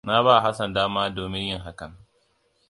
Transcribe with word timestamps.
Na 0.07 0.19
ba 0.23 0.41
Hassan 0.41 0.73
dama 0.73 0.93
da 0.99 1.03
yawa 1.05 1.15
domin 1.15 1.47
yin 1.47 1.61
hakan. 1.61 1.93